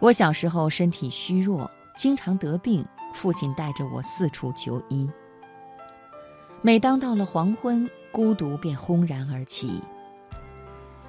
[0.00, 5.10] 我小时候身体虚弱，经常得病，父亲带着我四处求医。
[6.62, 9.80] 每当到了黄昏，孤独便轰然而起。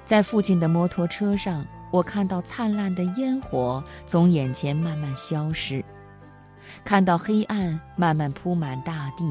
[0.04, 5.84] 在父亲的摩托车上，我看到灿烂的烟火从眼前慢慢消失，
[6.84, 9.24] 看到黑暗慢慢铺满大地。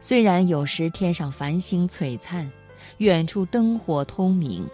[0.00, 2.48] 虽然有时天上繁星璀璨，
[2.98, 4.64] 远处灯火通明，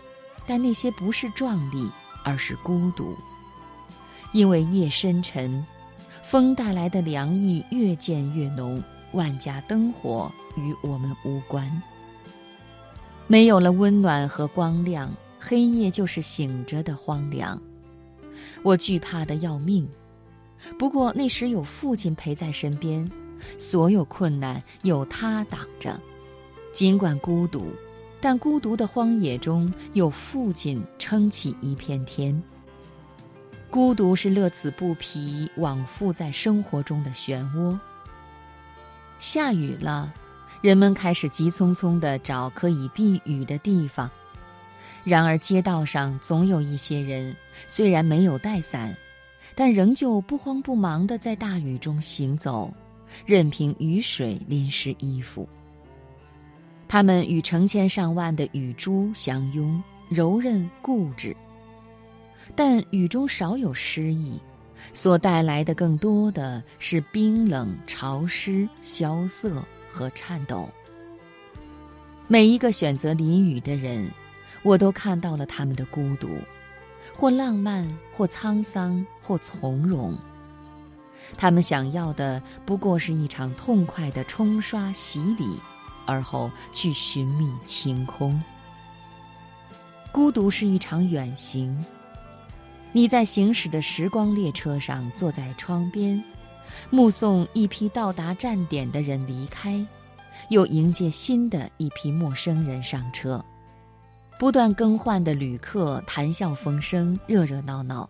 [0.46, 1.90] 但那些不是壮丽，
[2.24, 3.16] 而是孤独。
[4.32, 5.64] 因为夜深沉，
[6.22, 8.82] 风带来的凉意越渐越浓，
[9.12, 11.70] 万家灯火与我们无关。
[13.26, 17.60] 没有了温暖和光亮，黑夜就是醒着的荒凉。
[18.62, 19.88] 我惧怕的要命，
[20.78, 23.10] 不过那时有父亲陪在身边。
[23.58, 26.00] 所有困难有他挡着，
[26.72, 27.66] 尽管孤独，
[28.20, 32.40] 但孤独的荒野中有父亲撑起一片天。
[33.72, 37.78] 孤独是乐此不疲、往复在生活中的漩涡。
[39.18, 40.12] 下雨了，
[40.60, 44.10] 人们开始急匆匆地找可以避雨的地方。
[45.04, 47.34] 然而街道上总有一些人，
[47.66, 48.94] 虽然没有带伞，
[49.54, 52.70] 但仍旧不慌不忙地在大雨中行走。
[53.24, 55.48] 任凭雨水淋湿衣服，
[56.86, 61.34] 他们与成千上万的雨珠相拥，柔韧固执。
[62.54, 64.38] 但雨中少有诗意，
[64.92, 70.68] 所带来的更多的是冰冷、潮湿、萧瑟和颤抖。
[72.28, 74.10] 每一个选择淋雨的人，
[74.62, 76.28] 我都看到了他们的孤独，
[77.14, 80.16] 或浪漫，或沧桑，或从容。
[81.36, 85.46] 他们想要的不过是一场痛快的冲刷洗礼，
[86.04, 88.42] 而后去寻觅晴空。
[90.10, 91.78] 孤独是一场远行，
[92.92, 96.22] 你在行驶的时光列车上坐在窗边，
[96.90, 99.84] 目送一批到达站点的人离开，
[100.50, 103.42] 又迎接新的一批陌生人上车，
[104.38, 108.08] 不断更换的旅客谈笑风生，热热闹闹。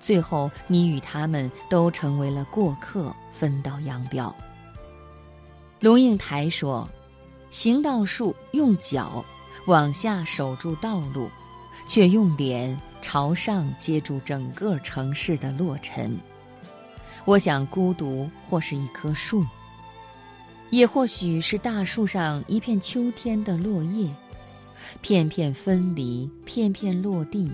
[0.00, 4.34] 最后，你与他们都成为了过客，分道扬镳。
[5.80, 6.88] 龙应台说
[7.52, 9.22] ：“行道树用脚
[9.66, 11.28] 往下守住道路，
[11.86, 16.16] 却用脸朝上接住整个城市的落尘。”
[17.26, 19.44] 我想，孤独或是一棵树，
[20.70, 24.08] 也或许是大树上一片秋天的落叶，
[25.02, 27.52] 片片分离，片片落地。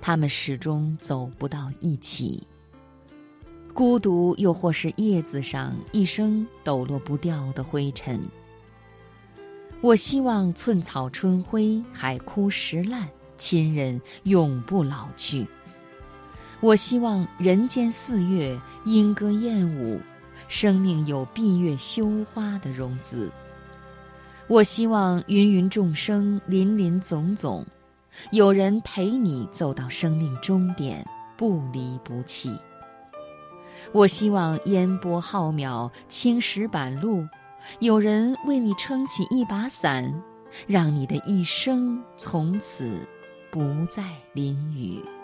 [0.00, 2.42] 他们始终走不到一起。
[3.72, 8.20] 孤独，又或是叶子上一生抖落不掉的灰尘。
[9.80, 13.08] 我希望寸草春晖，海枯石烂，
[13.42, 15.44] 亲人永不老去。
[16.60, 20.00] 我希望人间四月莺歌燕舞，
[20.46, 23.28] 生命有闭月羞花的容姿。
[24.46, 27.66] 我希望芸芸众生，林林总总。
[28.30, 31.04] 有人陪你走到生命终点，
[31.36, 32.56] 不离不弃。
[33.90, 37.26] 我希望烟波浩渺，青石板路，
[37.80, 40.22] 有人为你撑起一把伞，
[40.68, 43.04] 让你的一生从此
[43.52, 44.02] 不再
[44.32, 45.21] 淋雨。